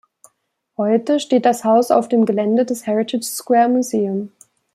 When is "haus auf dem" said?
1.63-2.25